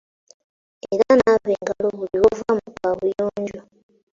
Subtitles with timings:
[0.93, 3.59] Era naaba engalo buli lw’ova mu kaabuyonjo.